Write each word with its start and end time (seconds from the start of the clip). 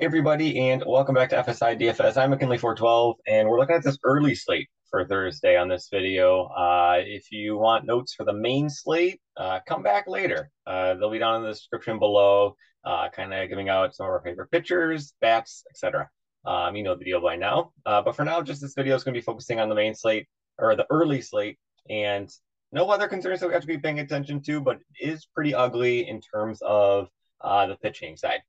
Hey 0.00 0.04
everybody, 0.04 0.70
and 0.70 0.84
welcome 0.86 1.16
back 1.16 1.30
to 1.30 1.42
FSI 1.42 1.76
DFS. 1.76 2.16
I'm 2.16 2.30
McKinley412, 2.30 3.16
and 3.26 3.48
we're 3.48 3.58
looking 3.58 3.74
at 3.74 3.82
this 3.82 3.98
early 4.04 4.32
slate 4.32 4.68
for 4.88 5.04
Thursday 5.04 5.56
on 5.56 5.66
this 5.66 5.88
video. 5.90 6.44
Uh, 6.44 6.98
if 7.00 7.32
you 7.32 7.58
want 7.58 7.84
notes 7.84 8.14
for 8.14 8.22
the 8.22 8.32
main 8.32 8.70
slate, 8.70 9.20
uh, 9.36 9.58
come 9.66 9.82
back 9.82 10.06
later. 10.06 10.52
Uh, 10.68 10.94
they'll 10.94 11.10
be 11.10 11.18
down 11.18 11.34
in 11.38 11.42
the 11.42 11.48
description 11.48 11.98
below, 11.98 12.54
uh, 12.84 13.08
kind 13.08 13.34
of 13.34 13.48
giving 13.48 13.68
out 13.68 13.92
some 13.92 14.06
of 14.06 14.12
our 14.12 14.20
favorite 14.20 14.52
pitchers, 14.52 15.14
bats, 15.20 15.64
etc. 15.68 16.08
Um, 16.46 16.76
you 16.76 16.84
know 16.84 16.94
the 16.94 17.04
deal 17.04 17.20
by 17.20 17.34
now. 17.34 17.72
Uh, 17.84 18.00
but 18.00 18.14
for 18.14 18.24
now, 18.24 18.40
just 18.40 18.60
this 18.60 18.74
video 18.74 18.94
is 18.94 19.02
going 19.02 19.14
to 19.14 19.20
be 19.20 19.24
focusing 19.24 19.58
on 19.58 19.68
the 19.68 19.74
main 19.74 19.96
slate 19.96 20.28
or 20.58 20.76
the 20.76 20.86
early 20.90 21.20
slate, 21.20 21.58
and 21.90 22.30
no 22.70 22.88
other 22.88 23.08
concerns 23.08 23.40
that 23.40 23.48
we 23.48 23.52
have 23.52 23.62
to 23.62 23.66
be 23.66 23.78
paying 23.78 23.98
attention 23.98 24.42
to, 24.42 24.60
but 24.60 24.78
it 25.00 25.08
is 25.08 25.26
pretty 25.34 25.56
ugly 25.56 26.08
in 26.08 26.20
terms 26.20 26.60
of 26.62 27.08
uh, 27.40 27.66
the 27.66 27.74
pitching 27.78 28.16
side. 28.16 28.42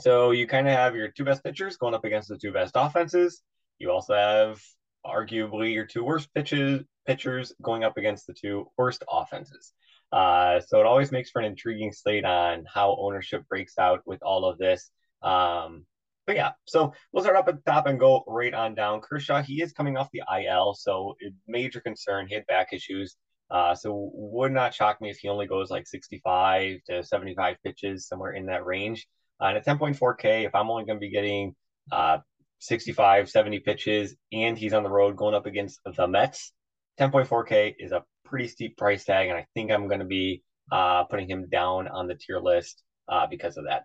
So 0.00 0.30
you 0.30 0.46
kind 0.46 0.68
of 0.68 0.74
have 0.74 0.94
your 0.94 1.08
two 1.08 1.24
best 1.24 1.42
pitchers 1.42 1.76
going 1.76 1.94
up 1.94 2.04
against 2.04 2.28
the 2.28 2.36
two 2.36 2.52
best 2.52 2.72
offenses. 2.74 3.42
You 3.78 3.90
also 3.90 4.14
have 4.14 4.60
arguably 5.04 5.72
your 5.72 5.86
two 5.86 6.04
worst 6.04 6.32
pitches 6.34 6.82
pitchers 7.06 7.52
going 7.62 7.84
up 7.84 7.96
against 7.96 8.26
the 8.26 8.34
two 8.34 8.70
worst 8.76 9.04
offenses. 9.10 9.72
Uh, 10.12 10.60
so 10.60 10.80
it 10.80 10.86
always 10.86 11.12
makes 11.12 11.30
for 11.30 11.40
an 11.40 11.46
intriguing 11.46 11.92
slate 11.92 12.24
on 12.24 12.64
how 12.72 12.96
ownership 12.98 13.46
breaks 13.48 13.78
out 13.78 14.00
with 14.06 14.22
all 14.22 14.44
of 14.44 14.58
this. 14.58 14.90
Um, 15.22 15.86
but 16.26 16.36
yeah, 16.36 16.52
so 16.64 16.92
we'll 17.12 17.22
start 17.22 17.36
up 17.36 17.48
at 17.48 17.64
the 17.64 17.70
top 17.70 17.86
and 17.86 18.00
go 18.00 18.24
right 18.26 18.52
on 18.52 18.74
down. 18.74 19.00
Kershaw, 19.00 19.42
he 19.42 19.62
is 19.62 19.72
coming 19.72 19.96
off 19.96 20.10
the 20.12 20.22
IL, 20.42 20.74
so 20.74 21.16
major 21.46 21.80
concern. 21.80 22.28
Had 22.28 22.46
back 22.46 22.72
issues. 22.72 23.16
Uh, 23.48 23.76
so 23.76 24.10
would 24.12 24.50
not 24.50 24.74
shock 24.74 25.00
me 25.00 25.08
if 25.08 25.18
he 25.18 25.28
only 25.28 25.46
goes 25.46 25.70
like 25.70 25.86
65 25.86 26.78
to 26.88 27.04
75 27.04 27.56
pitches, 27.64 28.08
somewhere 28.08 28.32
in 28.32 28.46
that 28.46 28.66
range. 28.66 29.06
Uh, 29.40 29.46
and 29.46 29.56
at 29.58 29.66
10.4K, 29.66 30.46
if 30.46 30.54
I'm 30.54 30.70
only 30.70 30.84
going 30.84 30.96
to 30.96 31.00
be 31.00 31.10
getting 31.10 31.54
uh, 31.92 32.18
65, 32.60 33.28
70 33.28 33.60
pitches, 33.60 34.16
and 34.32 34.56
he's 34.56 34.72
on 34.72 34.82
the 34.82 34.90
road 34.90 35.16
going 35.16 35.34
up 35.34 35.46
against 35.46 35.80
the 35.84 36.08
Mets, 36.08 36.52
10.4K 36.98 37.74
is 37.78 37.92
a 37.92 38.04
pretty 38.24 38.48
steep 38.48 38.76
price 38.76 39.04
tag, 39.04 39.28
and 39.28 39.36
I 39.36 39.46
think 39.54 39.70
I'm 39.70 39.88
going 39.88 40.00
to 40.00 40.06
be 40.06 40.42
uh, 40.72 41.04
putting 41.04 41.28
him 41.28 41.48
down 41.50 41.88
on 41.88 42.06
the 42.06 42.14
tier 42.14 42.40
list 42.40 42.82
uh, 43.08 43.26
because 43.26 43.56
of 43.56 43.64
that. 43.64 43.84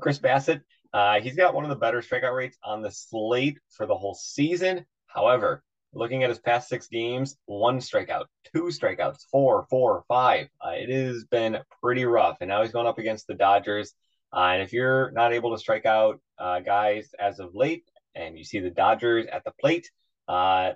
Chris 0.00 0.18
Bassitt, 0.18 0.62
uh, 0.92 1.20
he's 1.20 1.36
got 1.36 1.54
one 1.54 1.64
of 1.64 1.70
the 1.70 1.76
better 1.76 2.00
strikeout 2.00 2.34
rates 2.34 2.56
on 2.64 2.82
the 2.82 2.90
slate 2.90 3.58
for 3.70 3.86
the 3.86 3.94
whole 3.94 4.14
season. 4.14 4.84
However, 5.06 5.62
looking 5.92 6.22
at 6.22 6.30
his 6.30 6.38
past 6.38 6.68
six 6.68 6.88
games, 6.88 7.36
one 7.46 7.78
strikeout, 7.78 8.26
two 8.54 8.64
strikeouts, 8.64 9.24
four, 9.30 9.66
four, 9.70 10.04
five. 10.08 10.48
Uh, 10.64 10.72
it 10.72 10.90
has 10.90 11.24
been 11.24 11.58
pretty 11.82 12.04
rough, 12.04 12.38
and 12.40 12.48
now 12.48 12.62
he's 12.62 12.72
going 12.72 12.86
up 12.86 12.98
against 12.98 13.26
the 13.26 13.34
Dodgers. 13.34 13.94
Uh, 14.32 14.50
and 14.52 14.62
if 14.62 14.72
you're 14.72 15.10
not 15.12 15.32
able 15.32 15.52
to 15.52 15.58
strike 15.58 15.86
out 15.86 16.20
uh, 16.38 16.60
guys 16.60 17.10
as 17.18 17.40
of 17.40 17.54
late, 17.54 17.84
and 18.14 18.36
you 18.36 18.44
see 18.44 18.58
the 18.58 18.70
Dodgers 18.70 19.26
at 19.32 19.44
the 19.44 19.52
plate, 19.60 19.90
uh, 20.26 20.72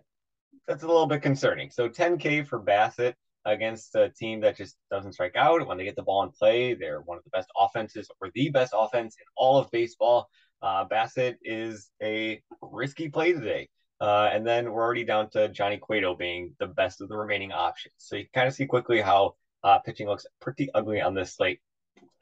that's 0.66 0.82
a 0.82 0.86
little 0.86 1.06
bit 1.06 1.22
concerning. 1.22 1.70
So 1.70 1.88
10K 1.88 2.46
for 2.46 2.60
Bassitt 2.60 3.14
against 3.44 3.94
a 3.94 4.10
team 4.10 4.40
that 4.40 4.56
just 4.56 4.76
doesn't 4.90 5.12
strike 5.14 5.36
out 5.36 5.66
when 5.66 5.76
they 5.76 5.84
get 5.84 5.96
the 5.96 6.02
ball 6.02 6.22
in 6.22 6.30
play. 6.30 6.74
They're 6.74 7.00
one 7.00 7.18
of 7.18 7.24
the 7.24 7.30
best 7.30 7.50
offenses 7.58 8.08
or 8.20 8.30
the 8.34 8.50
best 8.50 8.72
offense 8.76 9.16
in 9.18 9.26
all 9.36 9.58
of 9.58 9.70
baseball. 9.70 10.28
Uh, 10.62 10.84
Bassitt 10.86 11.36
is 11.42 11.90
a 12.02 12.40
risky 12.60 13.08
play 13.08 13.32
today. 13.32 13.68
Uh, 14.00 14.28
and 14.32 14.46
then 14.46 14.72
we're 14.72 14.82
already 14.82 15.04
down 15.04 15.30
to 15.30 15.48
Johnny 15.48 15.76
Cueto 15.76 16.16
being 16.16 16.54
the 16.58 16.66
best 16.66 17.00
of 17.00 17.08
the 17.08 17.16
remaining 17.16 17.52
options. 17.52 17.94
So 17.98 18.16
you 18.16 18.26
kind 18.34 18.48
of 18.48 18.54
see 18.54 18.66
quickly 18.66 19.00
how 19.00 19.34
uh, 19.62 19.78
pitching 19.78 20.08
looks 20.08 20.26
pretty 20.40 20.70
ugly 20.74 21.00
on 21.00 21.14
this 21.14 21.36
slate. 21.36 21.60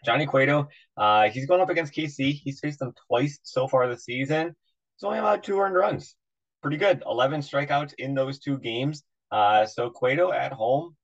Johnny 0.05 0.27
Cueto, 0.27 0.69
uh, 0.97 1.29
he's 1.29 1.47
going 1.47 1.61
up 1.61 1.71
against 1.71 1.95
KC. 1.95 2.33
He's 2.33 2.61
faced 2.61 2.79
them 2.79 2.93
twice 3.09 3.39
so 3.43 3.69
far 3.69 3.89
this 3.89 4.05
season. 4.05 4.49
He's 4.49 5.05
only 5.05 5.19
allowed 5.19 5.43
two 5.43 5.59
earned 5.59 5.75
runs. 5.75 6.17
Pretty 6.63 6.77
good. 6.77 7.03
11 7.07 7.41
strikeouts 7.41 7.95
in 7.99 8.15
those 8.15 8.39
two 8.39 8.59
games. 8.59 9.03
Uh, 9.31 9.67
so 9.67 9.91
Cueto 9.91 10.33
at 10.33 10.53
home, 10.53 10.97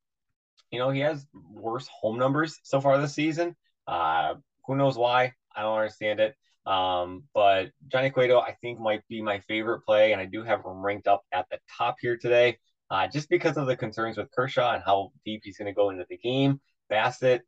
you 0.70 0.78
know, 0.78 0.90
he 0.90 1.00
has 1.00 1.26
worse 1.52 1.88
home 1.88 2.18
numbers 2.18 2.58
so 2.62 2.80
far 2.80 3.00
this 3.00 3.14
season. 3.14 3.54
Uh, 3.86 4.34
who 4.66 4.76
knows 4.76 4.98
why? 4.98 5.32
I 5.54 5.62
don't 5.62 5.78
understand 5.78 6.20
it. 6.20 6.34
Um, 6.66 7.24
but 7.32 7.70
Johnny 7.88 8.10
Cueto, 8.10 8.40
I 8.40 8.52
think, 8.60 8.80
might 8.80 9.06
be 9.08 9.22
my 9.22 9.38
favorite 9.40 9.82
play, 9.82 10.12
and 10.12 10.20
I 10.20 10.24
do 10.24 10.42
have 10.42 10.64
him 10.64 10.84
ranked 10.84 11.06
up 11.06 11.22
at 11.32 11.46
the 11.48 11.58
top 11.78 11.96
here 12.00 12.18
today, 12.18 12.58
uh, 12.90 13.06
just 13.06 13.30
because 13.30 13.56
of 13.56 13.66
the 13.66 13.76
concerns 13.76 14.16
with 14.16 14.32
Kershaw 14.32 14.74
and 14.74 14.82
how 14.84 15.12
deep 15.24 15.42
he's 15.44 15.56
going 15.56 15.72
to 15.72 15.76
go 15.76 15.90
into 15.90 16.04
the 16.10 16.18
game. 16.18 16.60
Bassitt, 16.90 17.40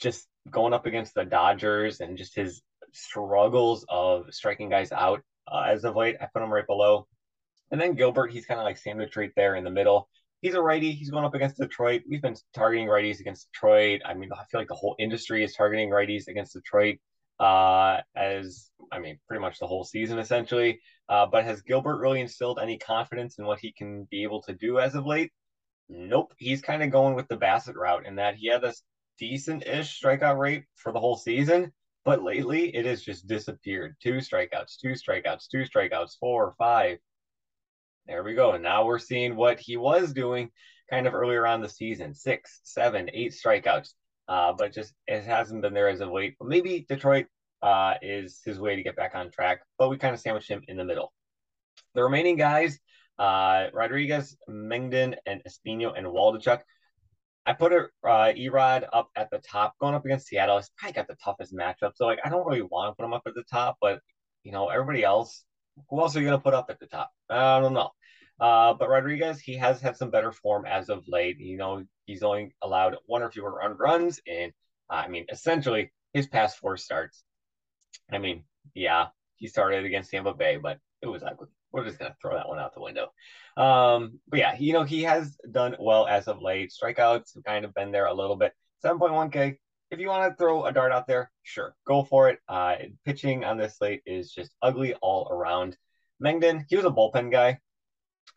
just 0.00 0.26
going 0.50 0.72
up 0.72 0.86
against 0.86 1.14
the 1.14 1.24
Dodgers 1.24 2.00
and 2.00 2.16
just 2.16 2.34
his 2.34 2.62
struggles 2.92 3.84
of 3.88 4.32
striking 4.32 4.68
guys 4.68 4.92
out 4.92 5.22
uh, 5.50 5.62
as 5.68 5.84
of 5.84 5.96
late. 5.96 6.16
I 6.20 6.28
put 6.32 6.42
him 6.42 6.52
right 6.52 6.66
below. 6.66 7.06
And 7.70 7.80
then 7.80 7.94
Gilbert, 7.94 8.32
he's 8.32 8.46
kind 8.46 8.60
of 8.60 8.64
like 8.64 8.78
sandwich 8.78 9.16
right 9.16 9.32
there 9.36 9.56
in 9.56 9.64
the 9.64 9.70
middle. 9.70 10.08
He's 10.40 10.54
a 10.54 10.62
righty. 10.62 10.92
He's 10.92 11.10
going 11.10 11.24
up 11.24 11.34
against 11.34 11.58
Detroit. 11.58 12.02
We've 12.08 12.22
been 12.22 12.36
targeting 12.54 12.86
righties 12.86 13.20
against 13.20 13.48
Detroit. 13.52 14.00
I 14.04 14.14
mean, 14.14 14.30
I 14.32 14.44
feel 14.50 14.60
like 14.60 14.68
the 14.68 14.74
whole 14.74 14.94
industry 14.98 15.44
is 15.44 15.54
targeting 15.54 15.90
righties 15.90 16.28
against 16.28 16.54
Detroit 16.54 16.98
uh, 17.40 17.98
as, 18.16 18.70
I 18.92 19.00
mean, 19.00 19.18
pretty 19.26 19.40
much 19.40 19.58
the 19.58 19.66
whole 19.66 19.84
season 19.84 20.18
essentially. 20.18 20.80
Uh, 21.08 21.26
but 21.26 21.44
has 21.44 21.62
Gilbert 21.62 21.98
really 21.98 22.20
instilled 22.20 22.58
any 22.62 22.78
confidence 22.78 23.38
in 23.38 23.46
what 23.46 23.58
he 23.58 23.72
can 23.72 24.04
be 24.10 24.22
able 24.22 24.42
to 24.42 24.52
do 24.54 24.78
as 24.78 24.94
of 24.94 25.06
late? 25.06 25.32
Nope. 25.88 26.34
He's 26.36 26.60
kind 26.60 26.82
of 26.82 26.90
going 26.90 27.14
with 27.14 27.28
the 27.28 27.36
Bassitt 27.36 27.76
route 27.76 28.06
in 28.06 28.16
that 28.16 28.36
he 28.36 28.48
had 28.48 28.62
this 28.62 28.82
decent-ish 29.18 30.00
strikeout 30.00 30.38
rate 30.38 30.64
for 30.76 30.92
the 30.92 31.00
whole 31.00 31.16
season, 31.16 31.72
but 32.04 32.22
lately 32.22 32.74
it 32.74 32.86
has 32.86 33.02
just 33.02 33.26
disappeared. 33.26 33.96
Two 34.02 34.14
strikeouts, 34.14 34.78
two 34.80 34.92
strikeouts, 34.92 35.48
two 35.50 35.64
strikeouts, 35.64 36.16
four, 36.18 36.46
or 36.46 36.54
five. 36.58 36.98
There 38.06 38.24
we 38.24 38.34
go. 38.34 38.52
And 38.52 38.62
now 38.62 38.86
we're 38.86 38.98
seeing 38.98 39.36
what 39.36 39.60
he 39.60 39.76
was 39.76 40.12
doing 40.12 40.50
kind 40.90 41.06
of 41.06 41.14
earlier 41.14 41.46
on 41.46 41.60
the 41.60 41.68
season. 41.68 42.14
Six, 42.14 42.60
seven, 42.64 43.10
eight 43.12 43.32
strikeouts. 43.32 43.90
Uh, 44.26 44.52
but 44.56 44.72
just 44.72 44.94
it 45.06 45.24
hasn't 45.24 45.62
been 45.62 45.74
there 45.74 45.88
as 45.88 46.00
of 46.00 46.10
late. 46.10 46.36
Maybe 46.40 46.86
Detroit 46.88 47.26
uh, 47.62 47.94
is 48.00 48.40
his 48.44 48.58
way 48.58 48.76
to 48.76 48.82
get 48.82 48.96
back 48.96 49.14
on 49.14 49.30
track. 49.30 49.60
But 49.78 49.88
we 49.88 49.98
kind 49.98 50.14
of 50.14 50.20
sandwiched 50.20 50.48
him 50.48 50.62
in 50.68 50.76
the 50.76 50.84
middle. 50.84 51.12
The 51.94 52.02
remaining 52.02 52.36
guys, 52.36 52.78
uh, 53.18 53.66
Rodriguez, 53.72 54.36
Mengden, 54.48 55.16
and 55.26 55.42
Espino 55.46 55.92
and 55.96 56.06
Waldichuk. 56.06 56.60
I 57.48 57.54
put 57.54 57.72
it 57.72 57.86
uh, 58.04 58.30
Erod 58.36 58.86
up 58.92 59.08
at 59.16 59.30
the 59.30 59.38
top, 59.38 59.72
going 59.80 59.94
up 59.94 60.04
against 60.04 60.26
Seattle. 60.26 60.58
He's 60.58 60.70
probably 60.76 60.92
got 60.92 61.08
the 61.08 61.16
toughest 61.24 61.56
matchup, 61.56 61.92
so 61.94 62.04
like 62.04 62.18
I 62.22 62.28
don't 62.28 62.46
really 62.46 62.60
want 62.60 62.90
to 62.90 62.94
put 62.94 63.06
him 63.06 63.14
up 63.14 63.22
at 63.26 63.34
the 63.34 63.44
top, 63.50 63.78
but 63.80 64.00
you 64.44 64.52
know 64.52 64.68
everybody 64.68 65.02
else, 65.02 65.44
who 65.88 65.98
else 65.98 66.14
are 66.14 66.20
you 66.20 66.26
gonna 66.26 66.38
put 66.38 66.52
up 66.52 66.66
at 66.68 66.78
the 66.78 66.86
top? 66.86 67.10
I 67.30 67.58
don't 67.58 67.72
know. 67.72 67.88
Uh, 68.38 68.74
but 68.74 68.90
Rodriguez, 68.90 69.40
he 69.40 69.56
has 69.56 69.80
had 69.80 69.96
some 69.96 70.10
better 70.10 70.30
form 70.30 70.66
as 70.66 70.90
of 70.90 71.08
late. 71.08 71.38
You 71.38 71.56
know, 71.56 71.84
he's 72.04 72.22
only 72.22 72.54
allowed 72.60 72.96
one 73.06 73.22
or 73.22 73.30
fewer 73.30 73.54
run 73.54 73.78
runs, 73.78 74.20
and 74.26 74.52
I 74.90 75.08
mean, 75.08 75.24
essentially 75.32 75.90
his 76.12 76.26
past 76.26 76.58
four 76.58 76.76
starts. 76.76 77.24
I 78.12 78.18
mean, 78.18 78.44
yeah, 78.74 79.06
he 79.36 79.46
started 79.48 79.86
against 79.86 80.10
Tampa 80.10 80.34
Bay, 80.34 80.58
but 80.58 80.80
it 81.00 81.06
was 81.06 81.22
ugly 81.22 81.48
we're 81.72 81.84
just 81.84 81.98
gonna 81.98 82.16
throw 82.20 82.34
that 82.34 82.48
one 82.48 82.58
out 82.58 82.74
the 82.74 82.80
window. 82.80 83.08
Um, 83.56 84.20
but 84.28 84.38
yeah, 84.38 84.56
you 84.58 84.72
know, 84.72 84.84
he 84.84 85.02
has 85.02 85.36
done 85.50 85.76
well 85.78 86.06
as 86.06 86.28
of 86.28 86.40
late. 86.40 86.72
Strikeouts 86.72 87.34
have 87.34 87.44
kind 87.44 87.64
of 87.64 87.74
been 87.74 87.92
there 87.92 88.06
a 88.06 88.14
little 88.14 88.36
bit. 88.36 88.52
7.1K. 88.84 89.56
If 89.90 89.98
you 89.98 90.08
want 90.08 90.30
to 90.30 90.36
throw 90.36 90.66
a 90.66 90.72
dart 90.72 90.92
out 90.92 91.06
there, 91.06 91.30
sure, 91.42 91.74
go 91.86 92.04
for 92.04 92.28
it. 92.28 92.38
Uh, 92.48 92.76
pitching 93.04 93.44
on 93.44 93.56
this 93.56 93.78
slate 93.78 94.02
is 94.06 94.32
just 94.32 94.52
ugly 94.62 94.94
all 94.94 95.28
around. 95.30 95.76
Mengden, 96.22 96.64
he 96.68 96.76
was 96.76 96.84
a 96.84 96.90
bullpen 96.90 97.32
guy 97.32 97.58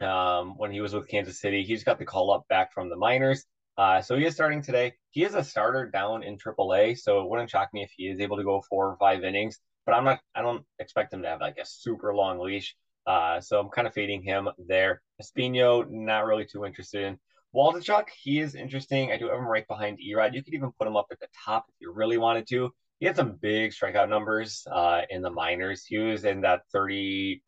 um, 0.05 0.53
when 0.57 0.71
he 0.71 0.81
was 0.81 0.93
with 0.93 1.07
Kansas 1.07 1.39
City. 1.39 1.63
He 1.63 1.73
just 1.73 1.85
got 1.85 1.99
the 1.99 2.05
call 2.05 2.31
up 2.31 2.47
back 2.47 2.73
from 2.73 2.89
the 2.89 2.95
minors. 2.95 3.45
Uh, 3.77 4.01
so 4.01 4.15
he 4.15 4.25
is 4.25 4.33
starting 4.33 4.61
today. 4.61 4.93
He 5.11 5.23
is 5.23 5.33
a 5.33 5.43
starter 5.43 5.89
down 5.89 6.23
in 6.23 6.37
AAA, 6.37 6.99
so 6.99 7.21
it 7.21 7.29
wouldn't 7.29 7.49
shock 7.49 7.69
me 7.73 7.83
if 7.83 7.91
he 7.95 8.07
is 8.07 8.19
able 8.19 8.37
to 8.37 8.43
go 8.43 8.61
four 8.69 8.87
or 8.87 8.97
five 8.97 9.23
innings. 9.23 9.59
But 9.85 9.95
I'm 9.95 10.03
not. 10.03 10.19
I 10.35 10.41
don't 10.41 10.63
expect 10.79 11.13
him 11.13 11.23
to 11.23 11.29
have 11.29 11.41
like 11.41 11.57
a 11.57 11.65
super 11.65 12.13
long 12.13 12.39
leash. 12.39 12.75
Uh, 13.05 13.41
so 13.41 13.59
I'm 13.59 13.69
kind 13.69 13.87
of 13.87 13.93
fading 13.93 14.21
him 14.21 14.49
there. 14.67 15.01
Espino, 15.21 15.89
not 15.89 16.25
really 16.25 16.45
too 16.45 16.65
interested 16.65 17.03
in. 17.03 17.17
Waldichuk, 17.55 18.05
he 18.21 18.39
is 18.39 18.55
interesting. 18.55 19.11
I 19.11 19.17
do 19.17 19.27
have 19.27 19.37
him 19.37 19.47
right 19.47 19.67
behind 19.67 19.99
Erod. 19.99 20.33
You 20.33 20.43
could 20.43 20.53
even 20.53 20.71
put 20.77 20.87
him 20.87 20.95
up 20.95 21.07
at 21.11 21.19
the 21.19 21.27
top 21.45 21.65
if 21.67 21.75
you 21.79 21.91
really 21.91 22.17
wanted 22.17 22.47
to. 22.49 22.71
He 22.99 23.05
had 23.07 23.15
some 23.15 23.37
big 23.41 23.71
strikeout 23.71 24.09
numbers 24.09 24.65
uh, 24.71 25.01
in 25.09 25.21
the 25.21 25.31
minors. 25.31 25.83
He 25.85 25.97
was 25.97 26.23
in 26.23 26.41
that 26.41 26.61
30% 26.73 27.41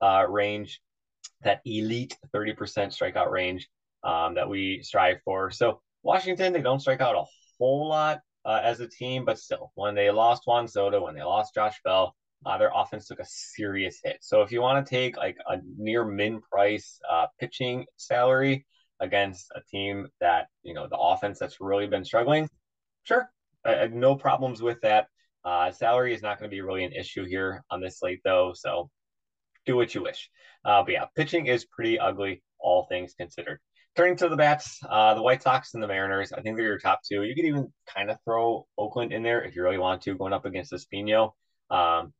uh, 0.00 0.24
range, 0.28 0.80
that 1.42 1.60
elite 1.64 2.16
30% 2.34 2.56
strikeout 2.56 3.30
range 3.30 3.68
um, 4.02 4.34
that 4.34 4.48
we 4.48 4.82
strive 4.82 5.18
for. 5.24 5.50
So 5.50 5.80
Washington, 6.02 6.52
they 6.52 6.62
don't 6.62 6.80
strike 6.80 7.00
out 7.00 7.14
a 7.14 7.24
whole 7.58 7.88
lot 7.88 8.20
uh, 8.44 8.60
as 8.62 8.80
a 8.80 8.88
team, 8.88 9.24
but 9.24 9.38
still, 9.38 9.70
when 9.74 9.94
they 9.94 10.10
lost 10.10 10.42
Juan 10.46 10.66
Soto, 10.66 11.04
when 11.04 11.14
they 11.14 11.22
lost 11.22 11.54
Josh 11.54 11.80
Bell, 11.84 12.16
uh, 12.44 12.58
their 12.58 12.70
offense 12.74 13.06
took 13.06 13.20
a 13.20 13.26
serious 13.26 14.00
hit. 14.02 14.18
So 14.20 14.42
if 14.42 14.52
you 14.52 14.60
want 14.60 14.84
to 14.84 14.90
take 14.90 15.16
like 15.16 15.36
a 15.48 15.58
near 15.76 16.04
min 16.04 16.40
price 16.40 16.98
uh, 17.10 17.26
pitching 17.38 17.86
salary 17.96 18.66
against 19.00 19.50
a 19.54 19.60
team 19.70 20.08
that 20.20 20.46
you 20.62 20.74
know 20.74 20.86
the 20.88 20.98
offense 20.98 21.38
that's 21.38 21.60
really 21.60 21.86
been 21.86 22.04
struggling, 22.04 22.48
sure, 23.04 23.30
no 23.90 24.16
problems 24.16 24.62
with 24.62 24.80
that. 24.82 25.06
Uh, 25.44 25.72
salary 25.72 26.14
is 26.14 26.22
not 26.22 26.38
going 26.38 26.48
to 26.48 26.54
be 26.54 26.60
really 26.60 26.84
an 26.84 26.92
issue 26.92 27.24
here 27.24 27.64
on 27.70 27.80
this 27.80 27.98
slate, 27.98 28.20
though. 28.24 28.52
So 28.54 28.90
do 29.66 29.76
what 29.76 29.94
you 29.94 30.02
wish. 30.02 30.30
Uh, 30.64 30.82
but 30.82 30.92
yeah, 30.92 31.06
pitching 31.16 31.46
is 31.46 31.64
pretty 31.64 31.98
ugly, 31.98 32.42
all 32.58 32.86
things 32.88 33.14
considered. 33.14 33.58
Turning 33.96 34.16
to 34.16 34.28
the 34.28 34.36
bats, 34.36 34.78
uh, 34.88 35.14
the 35.14 35.22
White 35.22 35.42
Sox 35.42 35.74
and 35.74 35.82
the 35.82 35.86
Mariners, 35.88 36.32
I 36.32 36.40
think 36.40 36.56
they're 36.56 36.66
your 36.66 36.78
top 36.78 37.00
two. 37.06 37.24
You 37.24 37.34
could 37.34 37.44
even 37.44 37.72
kind 37.94 38.10
of 38.10 38.16
throw 38.24 38.66
Oakland 38.78 39.12
in 39.12 39.22
there 39.22 39.42
if 39.42 39.54
you 39.54 39.62
really 39.62 39.78
want 39.78 40.02
to, 40.02 40.14
going 40.14 40.32
up 40.32 40.46
against 40.46 40.72
Espino. 40.72 41.32
Um, 41.70 42.12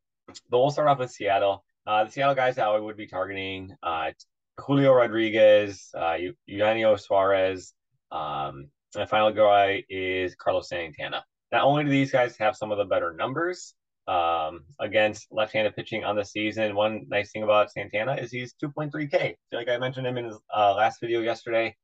but 0.51 0.59
we'll 0.59 0.71
start 0.71 0.89
off 0.89 0.99
with 0.99 1.11
Seattle. 1.11 1.65
Uh, 1.87 2.05
the 2.05 2.11
Seattle 2.11 2.35
guys 2.35 2.57
that 2.57 2.67
I 2.67 2.79
would 2.79 2.97
be 2.97 3.07
targeting 3.07 3.75
uh, 3.83 4.13
Julio 4.59 4.93
Rodriguez, 4.93 5.91
uh, 5.95 6.17
Eugenio 6.47 6.97
Suarez, 6.97 7.75
um, 8.11 8.69
and 8.95 9.03
the 9.03 9.07
final 9.07 9.33
guy 9.33 9.85
is 9.89 10.35
Carlos 10.35 10.69
Santana. 10.69 11.25
Not 11.51 11.65
only 11.65 11.85
do 11.85 11.91
these 11.91 12.13
guys 12.13 12.37
have 12.39 12.57
some 12.57 12.71
of 12.71 12.79
the 12.79 12.85
better 12.85 13.13
numbers 13.13 13.75
um, 14.07 14.65
against 14.81 15.29
left-handed 15.31 15.75
pitching 15.75 16.05
on 16.05 16.17
the 16.17 16.25
season, 16.25 16.75
one 16.75 17.07
nice 17.09 17.31
thing 17.31 17.43
about 17.43 17.71
Santana 17.71 18.15
is 18.15 18.31
he's 18.31 18.55
2.3K. 18.63 19.15
I 19.15 19.37
feel 19.51 19.59
like 19.59 19.69
I 19.69 19.79
mentioned 19.79 20.07
him 20.07 20.19
in 20.19 20.27
his 20.27 20.39
uh, 20.55 20.75
last 20.75 21.01
video 21.01 21.21
yesterday, 21.21 21.77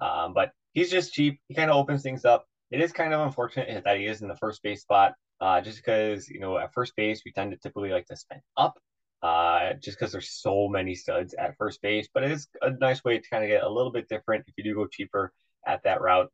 um, 0.00 0.34
but 0.34 0.52
he's 0.72 0.90
just 0.90 1.12
cheap. 1.12 1.40
He 1.48 1.54
kind 1.54 1.70
of 1.70 1.76
opens 1.76 2.02
things 2.02 2.24
up. 2.24 2.46
It 2.70 2.80
is 2.80 2.92
kind 2.92 3.12
of 3.12 3.20
unfortunate 3.20 3.84
that 3.84 3.98
he 3.98 4.06
is 4.06 4.22
in 4.22 4.28
the 4.28 4.36
first 4.36 4.62
base 4.62 4.82
spot, 4.82 5.12
uh, 5.42 5.60
just 5.60 5.78
because 5.78 6.28
you 6.28 6.38
know 6.40 6.56
at 6.56 6.72
first 6.72 6.94
base 6.96 7.22
we 7.24 7.32
tend 7.32 7.50
to 7.50 7.56
typically 7.56 7.90
like 7.90 8.06
to 8.06 8.16
spend 8.16 8.40
up 8.56 8.78
uh, 9.22 9.72
just 9.74 9.98
because 9.98 10.12
there's 10.12 10.30
so 10.30 10.68
many 10.68 10.94
studs 10.94 11.34
at 11.34 11.56
first 11.56 11.82
base. 11.82 12.08
But 12.12 12.24
it 12.24 12.30
is 12.30 12.48
a 12.60 12.70
nice 12.70 13.02
way 13.04 13.18
to 13.18 13.28
kind 13.28 13.44
of 13.44 13.50
get 13.50 13.62
a 13.62 13.68
little 13.68 13.92
bit 13.92 14.08
different 14.08 14.44
if 14.46 14.54
you 14.56 14.64
do 14.64 14.74
go 14.74 14.86
cheaper 14.86 15.32
at 15.66 15.82
that 15.84 16.00
route. 16.00 16.30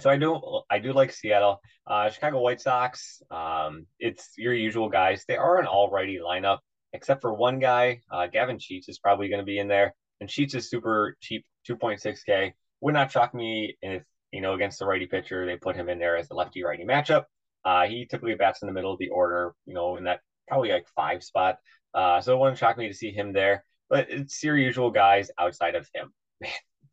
So 0.00 0.10
I 0.10 0.18
do 0.18 0.62
I 0.70 0.78
do 0.78 0.92
like 0.92 1.12
Seattle, 1.12 1.60
uh, 1.86 2.10
Chicago 2.10 2.40
White 2.40 2.60
Sox. 2.60 3.22
Um, 3.30 3.86
it's 3.98 4.32
your 4.36 4.52
usual 4.52 4.88
guys. 4.88 5.24
They 5.26 5.36
are 5.36 5.58
an 5.58 5.66
all-righty 5.66 6.18
lineup, 6.18 6.58
except 6.92 7.22
for 7.22 7.32
one 7.32 7.60
guy. 7.60 8.00
Uh, 8.10 8.26
Gavin 8.26 8.58
Sheets 8.58 8.88
is 8.88 8.98
probably 8.98 9.28
going 9.28 9.40
to 9.40 9.44
be 9.46 9.58
in 9.58 9.68
there, 9.68 9.94
and 10.20 10.30
Sheets 10.30 10.54
is 10.54 10.68
super 10.68 11.16
cheap, 11.20 11.44
2.6k. 11.68 12.52
Would 12.80 12.94
not 12.94 13.12
shock 13.12 13.34
me 13.34 13.76
if 13.82 14.02
you 14.32 14.40
know 14.40 14.54
against 14.54 14.80
the 14.80 14.86
righty 14.86 15.06
pitcher 15.06 15.46
they 15.46 15.56
put 15.56 15.76
him 15.76 15.88
in 15.88 15.98
there 15.98 16.16
as 16.16 16.28
a 16.30 16.34
lefty-righty 16.34 16.84
matchup. 16.84 17.24
Uh, 17.64 17.86
he 17.86 18.06
typically 18.06 18.34
bats 18.34 18.62
in 18.62 18.66
the 18.66 18.74
middle 18.74 18.92
of 18.92 18.98
the 18.98 19.08
order, 19.08 19.54
you 19.66 19.74
know, 19.74 19.96
in 19.96 20.04
that 20.04 20.20
probably 20.48 20.70
like 20.70 20.86
five 20.94 21.22
spot. 21.22 21.56
Uh, 21.94 22.20
so 22.20 22.34
it 22.34 22.40
wouldn't 22.40 22.58
shock 22.58 22.76
me 22.76 22.88
to 22.88 22.94
see 22.94 23.10
him 23.10 23.32
there. 23.32 23.64
But 23.88 24.10
it's 24.10 24.42
your 24.42 24.56
usual 24.56 24.90
guys 24.90 25.30
outside 25.38 25.74
of 25.74 25.88
him. 25.94 26.12
Man, 26.40 26.50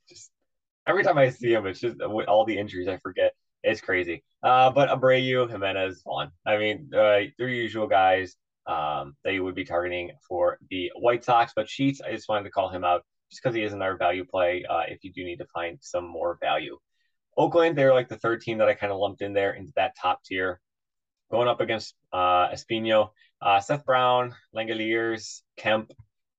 just 0.07 0.31
every 0.88 1.03
time 1.03 1.18
I 1.18 1.29
see 1.29 1.53
him, 1.53 1.65
it's 1.65 1.79
just 1.79 1.97
with 2.00 2.27
all 2.27 2.45
the 2.45 2.57
injuries 2.57 2.88
I 2.88 2.97
forget. 2.97 3.33
It's 3.63 3.81
crazy. 3.81 4.23
Uh, 4.44 4.71
but 4.71 4.89
Abreu, 4.89 5.50
Jimenez, 5.50 6.01
Vaughn. 6.03 6.31
I 6.45 6.57
mean, 6.57 6.89
uh, 6.94 7.19
they're 7.38 7.47
usual 7.47 7.88
guys 7.88 8.35
um, 8.68 9.15
that 9.23 9.33
you 9.33 9.44
would 9.44 9.56
be 9.56 9.65
targeting 9.65 10.12
for 10.27 10.57
the 10.69 10.91
White 10.95 11.23
Sox. 11.23 11.53
But 11.56 11.69
Sheets, 11.69 12.01
I 12.01 12.12
just 12.12 12.27
wanted 12.27 12.45
to 12.45 12.51
call 12.51 12.69
him 12.69 12.83
out 12.83 13.03
just 13.29 13.41
because 13.41 13.56
he 13.56 13.63
is 13.63 13.73
another 13.73 13.97
value 13.97 14.25
play 14.25 14.65
uh, 14.69 14.83
if 14.88 15.03
you 15.03 15.12
do 15.12 15.23
need 15.23 15.38
to 15.38 15.45
find 15.53 15.77
some 15.81 16.07
more 16.07 16.38
value. 16.41 16.77
Oakland, 17.38 17.78
they're 17.78 17.94
like 17.94 18.10
the 18.10 18.18
third 18.18 18.42
team 18.42 18.57
that 18.57 18.68
I 18.68 18.74
kind 18.74 18.92
of 18.92 19.00
lumped 19.00 19.22
in 19.22 19.33
there 19.33 19.54
into 19.54 19.72
that 19.75 19.95
top 20.00 20.24
tier. 20.24 20.60
Going 21.31 21.48
up 21.48 21.62
against 21.62 21.95
uh, 22.12 22.50
Espino, 22.50 23.12
uh, 23.42 23.60
Seth 23.60 23.86
Brown, 23.86 24.36
Langeliers, 24.56 25.42
Kemp. 25.57 25.92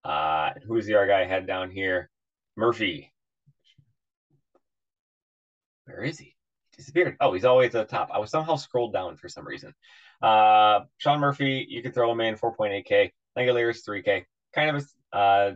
Uh, 0.05 0.51
who's 0.67 0.87
the 0.87 0.97
other 0.97 1.07
guy 1.07 1.23
I 1.23 1.27
had 1.27 1.47
down 1.47 1.71
here? 1.71 2.11
Murphy. 2.57 3.13
Where 5.87 6.03
is 6.03 6.19
he? 6.19 6.25
he? 6.27 6.37
Disappeared. 6.77 7.17
Oh, 7.21 7.33
he's 7.33 7.45
always 7.45 7.75
at 7.75 7.89
the 7.89 7.97
top. 7.97 8.11
I 8.13 8.19
was 8.19 8.31
somehow 8.31 8.57
scrolled 8.57 8.93
down 8.93 9.17
for 9.17 9.29
some 9.29 9.47
reason. 9.47 9.75
Uh, 10.21 10.81
Sean 10.99 11.21
Murphy, 11.21 11.67
you 11.69 11.83
could 11.83 11.95
throw 11.95 12.11
him 12.11 12.21
in 12.21 12.37
4.8K. 12.37 13.11
Langeliers, 13.37 13.81
3K. 13.87 14.25
Kind 14.55 14.77
of 14.77 14.87
uh, 15.13 15.51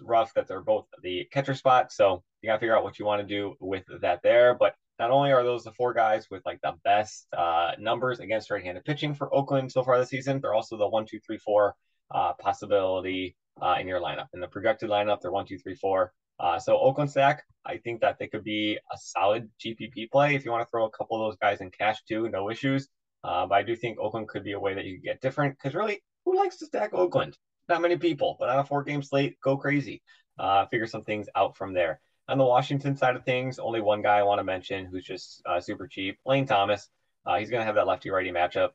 rough 0.00 0.32
that 0.34 0.48
they're 0.48 0.60
both 0.60 0.86
the 1.02 1.26
catcher 1.32 1.54
spot. 1.54 1.92
So 1.92 2.22
you 2.46 2.52
got 2.52 2.58
to 2.58 2.60
figure 2.60 2.76
out 2.76 2.84
what 2.84 2.98
you 2.98 3.04
want 3.04 3.26
to 3.26 3.26
do 3.26 3.54
with 3.60 3.82
that 4.00 4.20
there. 4.22 4.54
But 4.54 4.76
not 5.00 5.10
only 5.10 5.32
are 5.32 5.42
those 5.42 5.64
the 5.64 5.72
four 5.72 5.92
guys 5.92 6.28
with 6.30 6.46
like 6.46 6.60
the 6.62 6.74
best 6.84 7.26
uh, 7.36 7.72
numbers 7.78 8.20
against 8.20 8.50
right-handed 8.50 8.84
pitching 8.84 9.14
for 9.14 9.34
Oakland 9.34 9.72
so 9.72 9.82
far 9.82 9.98
this 9.98 10.10
season, 10.10 10.40
they're 10.40 10.54
also 10.54 10.76
the 10.76 10.86
one, 10.86 11.06
two, 11.06 11.18
three, 11.26 11.38
four 11.38 11.74
uh, 12.14 12.34
possibility 12.34 13.36
uh, 13.60 13.76
in 13.80 13.88
your 13.88 14.00
lineup. 14.00 14.28
In 14.32 14.40
the 14.40 14.46
projected 14.46 14.88
lineup, 14.88 15.20
they're 15.20 15.32
one, 15.32 15.44
two, 15.44 15.58
three, 15.58 15.74
four. 15.74 16.12
Uh, 16.38 16.58
so 16.58 16.78
Oakland 16.78 17.10
stack, 17.10 17.42
I 17.64 17.78
think 17.78 18.00
that 18.02 18.18
they 18.18 18.28
could 18.28 18.44
be 18.44 18.76
a 18.76 18.96
solid 18.96 19.50
GPP 19.64 20.10
play 20.12 20.34
if 20.34 20.44
you 20.44 20.52
want 20.52 20.64
to 20.64 20.70
throw 20.70 20.84
a 20.84 20.90
couple 20.90 21.20
of 21.20 21.28
those 21.28 21.38
guys 21.38 21.60
in 21.60 21.70
cash 21.70 21.98
too, 22.06 22.28
no 22.28 22.48
issues. 22.48 22.88
Uh, 23.24 23.46
but 23.46 23.56
I 23.56 23.62
do 23.62 23.74
think 23.74 23.98
Oakland 23.98 24.28
could 24.28 24.44
be 24.44 24.52
a 24.52 24.60
way 24.60 24.74
that 24.74 24.84
you 24.84 25.00
get 25.00 25.20
different 25.20 25.56
because 25.58 25.74
really, 25.74 26.00
who 26.24 26.36
likes 26.36 26.58
to 26.58 26.66
stack 26.66 26.94
Oakland? 26.94 27.36
Not 27.68 27.82
many 27.82 27.96
people, 27.96 28.36
but 28.38 28.48
on 28.48 28.60
a 28.60 28.64
four-game 28.64 29.02
slate, 29.02 29.40
go 29.42 29.56
crazy. 29.56 30.02
Uh, 30.38 30.66
figure 30.66 30.86
some 30.86 31.02
things 31.02 31.28
out 31.34 31.56
from 31.56 31.72
there. 31.72 32.00
On 32.28 32.38
the 32.38 32.44
Washington 32.44 32.96
side 32.96 33.14
of 33.14 33.24
things, 33.24 33.58
only 33.58 33.80
one 33.80 34.02
guy 34.02 34.18
I 34.18 34.22
want 34.24 34.40
to 34.40 34.44
mention 34.44 34.86
who's 34.86 35.04
just 35.04 35.42
uh, 35.46 35.60
super 35.60 35.86
cheap, 35.86 36.18
Lane 36.26 36.46
Thomas. 36.46 36.88
Uh, 37.24 37.38
he's 37.38 37.50
going 37.50 37.60
to 37.60 37.66
have 37.66 37.76
that 37.76 37.86
lefty 37.86 38.10
righty 38.10 38.30
matchup. 38.30 38.70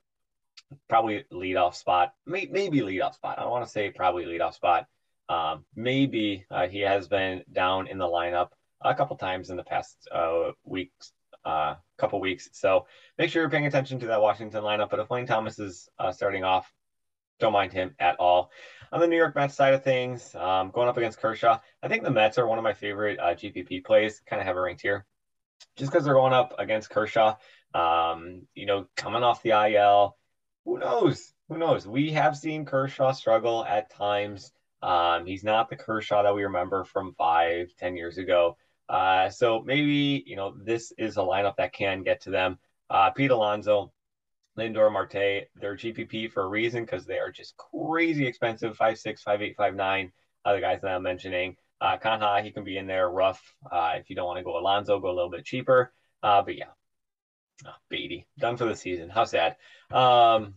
Probably 0.88 1.26
leadoff 1.34 1.76
spot, 1.76 2.14
May- 2.26 2.50
maybe 2.50 2.80
leadoff 2.80 3.16
spot. 3.16 3.38
I 3.38 3.42
don't 3.42 3.52
want 3.52 3.66
to 3.66 3.72
say 3.72 3.90
probably 3.90 4.26
leadoff 4.26 4.54
spot. 4.54 4.86
Um, 5.28 5.66
maybe 5.76 6.46
uh, 6.50 6.68
he 6.68 6.80
has 6.82 7.08
been 7.08 7.44
down 7.52 7.88
in 7.88 7.98
the 7.98 8.06
lineup 8.06 8.50
a 8.82 8.96
couple 8.96 9.16
times 9.18 9.50
in 9.50 9.58
the 9.58 9.64
past 9.64 10.08
uh, 10.14 10.52
weeks, 10.64 11.12
uh, 11.46 11.76
couple 11.98 12.20
weeks. 12.20 12.50
So 12.54 12.86
make 13.18 13.30
sure 13.30 13.42
you're 13.42 13.50
paying 13.50 13.66
attention 13.66 14.00
to 14.00 14.08
that 14.08 14.22
Washington 14.22 14.64
lineup. 14.64 14.90
But 14.90 15.00
if 15.00 15.12
Lane 15.12 15.28
Thomas 15.28 15.60
is 15.60 15.90
uh, 16.00 16.12
starting 16.12 16.44
off, 16.44 16.72
don't 17.42 17.54
mind 17.54 17.74
him 17.74 17.96
at 18.00 18.16
all. 18.20 18.52
On 18.94 19.00
the 19.00 19.08
New 19.08 19.18
York 19.18 19.36
Mets 19.36 19.56
side 19.56 19.74
of 19.74 19.84
things, 19.84 20.36
um, 20.36 20.70
going 20.72 20.90
up 20.90 20.98
against 20.98 21.20
Kershaw, 21.20 21.60
I 21.82 21.88
think 21.88 22.04
the 22.04 22.12
Mets 22.12 22.38
are 22.38 22.48
one 22.48 22.58
of 22.58 22.64
my 22.64 22.74
favorite 22.74 23.20
uh, 23.20 23.34
GPP 23.34 23.84
plays. 23.84 24.22
Kind 24.26 24.42
of 24.42 24.48
have 24.48 24.58
a 24.58 24.62
ranked 24.62 24.82
here, 24.82 25.06
just 25.78 25.92
because 25.92 26.06
they're 26.06 26.14
going 26.14 26.34
up 26.34 26.54
against 26.60 26.90
Kershaw. 26.90 27.36
Um, 27.74 28.48
you 28.54 28.66
know, 28.66 28.88
coming 28.98 29.24
off 29.24 29.44
the 29.44 29.52
IL, 29.52 30.18
who 30.66 30.78
knows? 30.78 31.34
Who 31.50 31.58
knows? 31.58 31.88
We 31.88 32.12
have 32.12 32.38
seen 32.38 32.66
Kershaw 32.66 33.12
struggle 33.14 33.66
at 33.66 33.90
times. 33.90 34.52
Um, 34.82 35.26
he's 35.26 35.44
not 35.44 35.70
the 35.70 35.76
Kershaw 35.76 36.24
that 36.24 36.36
we 36.36 36.44
remember 36.44 36.84
from 36.84 37.14
five, 37.18 37.74
ten 37.78 37.96
years 37.96 38.18
ago. 38.18 38.58
Uh, 38.90 39.30
so 39.30 39.62
maybe 39.66 40.24
you 40.26 40.36
know 40.36 40.54
this 40.64 40.92
is 40.98 41.16
a 41.16 41.22
lineup 41.22 41.56
that 41.58 41.74
can 41.74 42.04
get 42.04 42.22
to 42.22 42.30
them. 42.30 42.60
Uh, 42.90 43.10
Pete 43.10 43.32
Alonso, 43.32 43.94
Lindor, 44.58 44.92
Marte, 44.92 45.48
they're 45.56 45.78
GPP 45.78 46.32
for 46.32 46.44
a 46.44 46.48
reason 46.48 46.84
because 46.84 47.06
they 47.06 47.20
are 47.20 47.32
just 47.32 47.56
crazy 47.58 48.28
expensive. 48.28 48.76
Five 48.76 49.00
six, 49.00 49.22
five 49.22 49.42
eight, 49.42 49.56
five 49.56 49.76
nine. 49.76 50.12
Other 50.44 50.60
guys 50.60 50.82
that 50.82 50.92
I'm 50.92 51.04
mentioning. 51.04 51.56
Uh, 51.80 51.98
Canha, 51.98 52.44
he 52.44 52.52
can 52.52 52.64
be 52.64 52.78
in 52.78 52.88
there 52.88 53.10
rough. 53.10 53.42
Uh, 53.72 53.94
if 53.96 54.10
you 54.10 54.16
don't 54.16 54.26
want 54.26 54.38
to 54.38 54.44
go 54.44 54.58
Alonso, 54.58 55.00
go 55.00 55.10
a 55.10 55.14
little 55.14 55.30
bit 55.30 55.46
cheaper. 55.46 55.94
Uh, 56.22 56.42
but 56.42 56.56
yeah, 56.56 56.66
oh, 57.66 57.72
Beatty 57.90 58.28
done 58.38 58.58
for 58.58 58.66
the 58.66 58.76
season. 58.76 59.10
How 59.10 59.24
sad. 59.24 59.56
Um, 59.92 60.56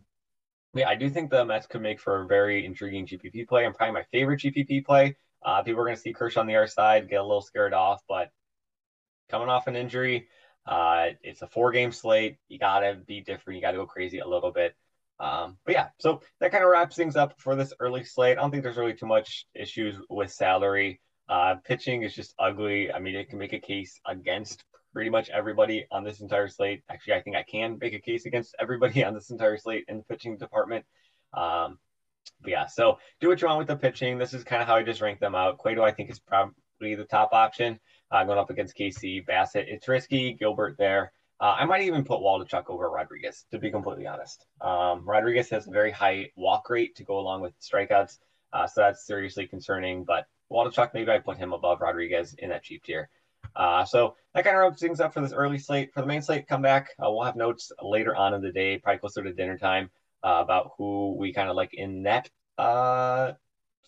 yeah, 0.75 0.89
I 0.89 0.97
do 0.97 1.09
think 1.09 1.31
the 1.31 1.45
Mets 1.45 1.67
could 1.67 1.83
make 1.83 2.01
for 2.01 2.23
a 2.23 2.27
very 2.27 2.67
intriguing 2.67 3.07
GPP 3.07 3.47
play 3.47 3.65
and 3.65 3.75
probably 3.75 3.95
my 3.95 4.05
favorite 4.11 4.41
GPP 4.41 4.85
play. 4.85 5.17
Uh, 5.43 5.63
people 5.63 5.81
are 5.81 5.85
going 5.85 5.97
to 5.97 6.03
see 6.03 6.13
Kershaw 6.13 6.41
on 6.41 6.47
the 6.47 6.57
other 6.57 6.67
side, 6.67 7.09
get 7.09 7.21
a 7.21 7.23
little 7.23 7.43
scared 7.43 7.75
off, 7.75 8.03
but 8.09 8.31
coming 9.31 9.49
off 9.49 9.67
an 9.67 9.77
injury, 9.77 10.29
uh, 10.67 11.09
it's 11.23 11.43
a 11.43 11.47
four 11.47 11.73
game 11.73 11.93
slate. 11.93 12.37
You 12.49 12.59
got 12.59 12.81
to 12.81 12.95
be 12.95 13.21
different. 13.21 13.57
You 13.57 13.63
got 13.63 13.73
to 13.73 13.79
go 13.79 13.87
crazy 13.87 14.19
a 14.19 14.29
little 14.29 14.53
bit. 14.53 14.75
Um, 15.21 15.59
but 15.65 15.75
yeah, 15.75 15.89
so 15.99 16.23
that 16.41 16.51
kind 16.51 16.65
of 16.65 16.71
wraps 16.71 16.97
things 16.97 17.17
up 17.17 17.39
for 17.39 17.55
this 17.55 17.73
early 17.79 18.05
slate. 18.05 18.37
I 18.37 18.41
don't 18.41 18.51
think 18.51 18.63
there's 18.63 18.77
really 18.77 18.95
too 18.95 19.07
much 19.07 19.47
issues 19.55 19.97
with 20.11 20.33
salary. 20.33 21.01
Uh, 21.29 21.57
pitching 21.65 22.03
is 22.03 22.15
just 22.15 22.35
ugly. 22.39 22.93
I 22.93 22.99
mean, 22.99 23.15
it 23.15 23.29
can 23.29 23.39
make 23.39 23.53
a 23.53 23.59
case 23.59 24.01
against 24.07 24.65
pretty 24.93 25.11
much 25.11 25.31
everybody 25.31 25.87
on 25.91 26.05
this 26.05 26.21
entire 26.21 26.49
slate. 26.49 26.83
Actually, 26.91 27.15
I 27.15 27.23
think 27.23 27.37
I 27.37 27.43
can 27.43 27.79
make 27.81 27.95
a 27.95 28.01
case 28.01 28.27
against 28.27 28.55
everybody 28.61 29.05
on 29.05 29.15
this 29.15 29.31
entire 29.31 29.57
slate 29.57 29.85
in 29.89 29.99
the 29.99 30.05
pitching 30.05 30.37
department. 30.37 30.85
Um, 31.33 31.79
but 32.41 32.51
yeah, 32.51 32.67
so 32.67 32.99
do 33.21 33.29
what 33.29 33.41
you 33.41 33.49
want 33.49 33.59
with 33.59 33.69
the 33.69 33.77
pitching. 33.77 34.19
This 34.19 34.35
is 34.35 34.45
kind 34.45 34.63
of 34.63 34.69
how 34.69 34.77
I 34.77 34.83
just 34.83 35.01
rank 35.01 35.21
them 35.21 35.35
out. 35.35 35.59
Cueto, 35.59 35.83
I 35.83 35.93
think, 35.93 36.11
is 36.11 36.21
probably 36.85 36.95
the 37.03 37.09
top 37.09 37.33
option 37.33 37.81
uh, 38.11 38.25
going 38.25 38.39
up 38.39 38.51
against 38.51 38.77
KC. 38.77 39.27
Bassitt. 39.27 39.65
it's 39.69 39.89
risky. 39.89 40.35
Gilbert 40.35 40.77
there. 40.79 41.13
Uh, 41.41 41.57
I 41.59 41.65
might 41.65 41.83
even 41.83 42.05
put 42.05 42.21
Waldichuk 42.21 42.65
over 42.69 42.91
Rodriguez, 42.91 43.47
to 43.51 43.59
be 43.59 43.71
completely 43.71 44.07
honest. 44.07 44.47
Um, 44.61 45.03
Rodriguez 45.09 45.49
has 45.51 45.67
a 45.67 45.71
very 45.71 45.91
high 45.91 46.31
walk 46.37 46.69
rate 46.69 46.95
to 46.97 47.05
go 47.05 47.19
along 47.19 47.41
with 47.41 47.59
strikeouts, 47.59 48.19
uh, 48.53 48.67
so 48.67 48.83
that's 48.83 49.07
seriously 49.07 49.47
concerning. 49.47 50.05
But 50.05 50.27
Waldichuk, 50.53 50.91
maybe 50.93 51.11
I 51.11 51.19
put 51.19 51.39
him 51.39 51.55
above 51.55 51.81
Rodriguez 51.81 52.35
in 52.39 52.51
that 52.51 52.63
cheap 52.63 52.85
tier. 52.85 53.09
Uh, 53.57 53.85
so 53.85 54.17
that 54.35 54.45
kind 54.45 54.57
of 54.57 54.61
wraps 54.61 54.81
things 54.81 55.01
up 55.01 55.15
for 55.15 55.23
this 55.23 55.33
early 55.33 55.59
slate. 55.59 55.93
For 55.95 56.03
the 56.03 56.07
main 56.07 56.23
slate, 56.23 56.47
come 56.47 56.63
back. 56.63 56.91
Uh, 56.99 57.11
we'll 57.11 57.25
have 57.25 57.37
notes 57.37 57.73
later 57.83 58.15
on 58.15 58.35
in 58.35 58.43
the 58.43 58.53
day, 58.53 58.79
probably 58.79 58.99
closer 58.99 59.23
to 59.23 59.33
dinner 59.33 59.59
time, 59.59 59.91
uh, 60.23 60.41
about 60.43 60.73
who 60.77 61.17
we 61.19 61.33
kind 61.33 61.49
of 61.49 61.57
like 61.57 61.73
in 61.73 62.03
that 62.03 62.29
uh, 62.59 63.33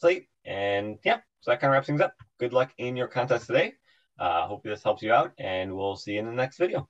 slate. 0.00 0.28
And 0.44 0.98
yeah, 1.04 1.18
so 1.40 1.50
that 1.50 1.60
kind 1.60 1.70
of 1.70 1.74
wraps 1.74 1.86
things 1.86 2.00
up. 2.00 2.14
Good 2.38 2.52
luck 2.52 2.72
in 2.78 2.96
your 2.96 3.08
contest 3.08 3.46
today. 3.46 3.74
Uh, 4.18 4.46
hope 4.46 4.62
this 4.62 4.82
helps 4.82 5.02
you 5.02 5.12
out, 5.12 5.32
and 5.38 5.74
we'll 5.74 5.96
see 5.96 6.12
you 6.12 6.20
in 6.20 6.26
the 6.26 6.32
next 6.32 6.58
video. 6.58 6.88